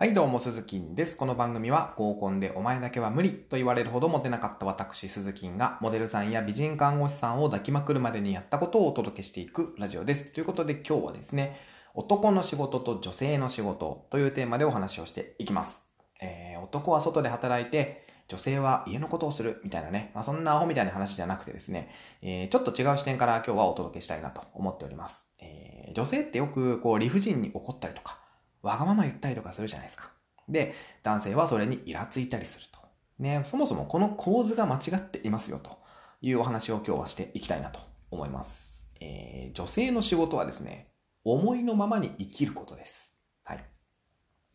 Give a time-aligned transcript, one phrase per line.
[0.00, 1.16] はい、どうも、鈴木です。
[1.16, 10.26] この番組は合コンでお前だけは無理と言われるほどモテなかった私、鈴木がモデルさんや美人看護師さんを抱きまくるまでにやったことをお届けしていくラジオです。
[10.26, 11.58] ということで今日はですね、
[11.94, 15.82] 男の仕事と女性の仕事というテーマでお話をしていきます。
[16.22, 21.90] えー、男は外で働いて、女性は家のことをするみたいなね、まあ、そんなアホみたいな話じゃなくてですね、
[22.22, 25.26] えー、ちょっと違う視点から今日はお届けしたいなと思っております。
[25.40, 28.20] えー、女性ってよくこう理不尽に怒ったりとか、
[28.62, 30.10] わがまま言ったりとかするじゃないですか。
[30.48, 32.78] で、男性はそれにイラついたりすると。
[33.18, 35.78] ね、そもそもこの構図が間違っていますよと
[36.20, 38.86] いうお話を今日はしていきたいなと思います。
[39.00, 40.92] えー、女性の仕事はですね、
[41.24, 43.10] 思いのままに生きることです。
[43.44, 43.64] はい。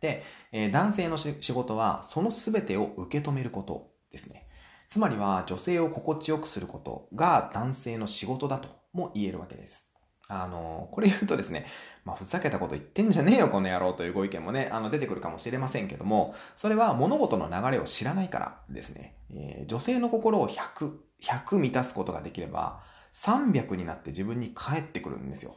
[0.00, 0.22] で、
[0.52, 4.48] えー男性の仕事はその全てを受け止めることですね。
[4.88, 9.88] つまりは女性を心地よくすることが男性の仕事だとも言えるわけです。
[10.28, 11.66] あの、これ言うとですね、
[12.04, 19.16] まあ、ふざけたこと言ってんじゃねえよ、この野郎というご意見もね、あの、出てくるかもしれませんけども、それは物事の流れを知らないからですね。
[19.34, 22.80] えー女性の心を100、100満たすことができれば、
[23.12, 25.56] 300になって自分に返ってくるんですよ。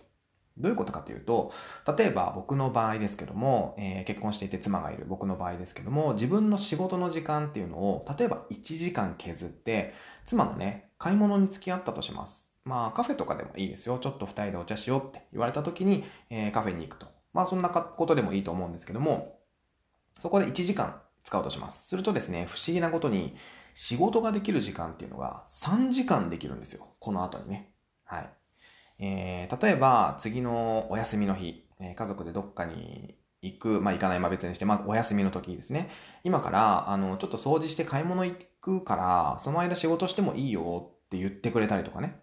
[0.57, 1.51] どういうことかというと、
[1.97, 9.93] 例えば僕の場合ですけども、えー結婚していて妻がいる僕の場合ですけども、自分の仕事の時間っていうのを、例えば1時間削って、
[10.25, 12.46] 妻のね、買い物に付き合ったとします。
[12.67, 13.97] まあカフェとかでもいいですよ。
[13.99, 17.07] ちょっと二人でお茶しようって言われた時に、えーカフェに行くと。
[17.33, 19.39] まあそんなことでもいいと思うんですけども、
[20.19, 21.87] そこで1時間使うとします。
[21.87, 23.35] するとですね、不思議なことに
[23.73, 26.87] 仕事ができる時間っていうのが3時間できるんですよ。
[26.99, 27.71] この後にね。
[28.05, 28.29] はい。
[28.99, 35.89] えー例えば次のお休みの日、えー家族でどっかに行く、まあ行かない、まあ別にして、まあお休みの時ですね。
[36.23, 42.21] 今から、あの、ちょっと掃除して買い物行くから、その間仕事してもいいよって言ってくれたりとかね。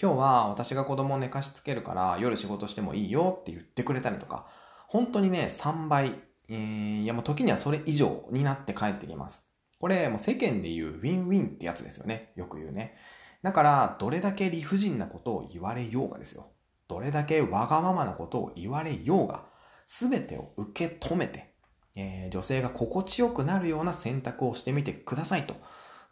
[0.00, 4.46] 今日は私が子供を寝かしつけるから夜仕事してもいいよって言ってくれたりとか、
[4.88, 9.44] 本当にね、3倍、えーいやもう時にはそれ以上になって帰ってきます。
[9.78, 12.32] これもう世間で言うウィンウィンってやつですよね。
[12.36, 12.96] よく言うね。
[13.42, 16.48] だから、どれだけ理不尽なことを言われようがですよ。
[16.88, 19.44] どれだけわがままなことを言われようが、
[19.86, 21.54] すべてを受け止めて、
[21.94, 25.54] えー女性が心地よくなるような選択をしてみてくださいと、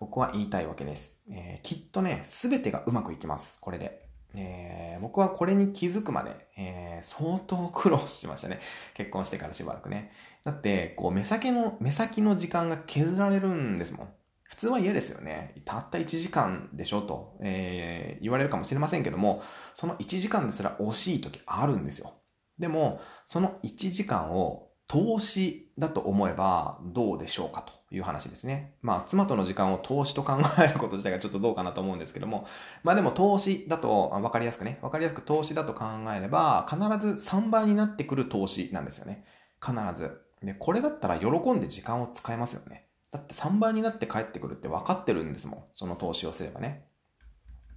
[0.02, 1.14] 僕は言いたいわけです。
[1.30, 3.58] えーきっとね、すべてがうまくいきます。
[3.60, 4.08] これで。
[4.34, 8.58] えー僕はこれに気づくまで、えー相当苦労しましたね。
[8.94, 10.10] 結婚してからしばらくね。
[10.42, 14.08] だって、こう、目先の、目先の時間が削られるんですもん。
[14.42, 15.54] 普通は嫌ですよね。
[15.64, 22.14] たった1時間でしょと、えー言われるかもしれませんけども、その1時間ですら惜しい時あるんですよ。
[22.58, 28.74] でも、その1時間を投資だと思えばどうでしょうかという話ですね。
[28.82, 32.46] まあ、妻との時間を投資と考えること自体がちょっとどうかなと思うんですけども、
[32.82, 39.24] まあでも投資だと、わかりやすくね、わかりやすく投資だと考えれば、必ず3倍になってくる投資なんですよね。
[39.64, 40.20] 必ず。
[40.42, 42.86] で、これだったら喜んで時間を使えますよね。
[43.12, 45.64] だって3倍になって帰ってくるって分かってるんですもん。
[45.72, 46.84] その投資をすればね。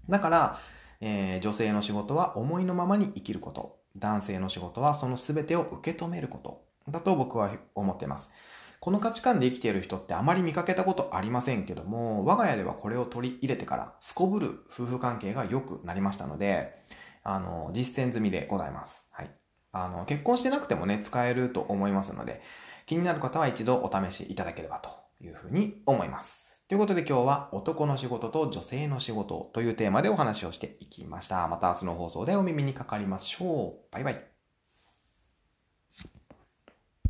[0.09, 0.59] だから、
[0.99, 3.79] えー女性の仕事は思いのままに生きること。
[3.95, 6.65] 男性の仕事はその全てを受け止めること。
[6.89, 8.31] だと僕は思ってます。
[8.79, 16.83] この価値観で生きている人ってあまり見かけたことありませんけども、我が家ではこれを取り入れてから、すこぶる夫婦関係が良くなりましたので、
[17.23, 19.03] あの、実践済みでございます。
[19.09, 19.31] はい。
[19.71, 22.41] あの、結婚してなくてもね、使えると思いますので、
[22.85, 26.45] 気になる方は一度お試しいただければというふうに思います。
[26.67, 31.47] ということで今日は男の仕事と女性の仕事というテーマでお話をしていきました。
[31.47, 33.93] また明日の放送でお耳にかかりましょう。
[33.93, 34.34] バイバイ。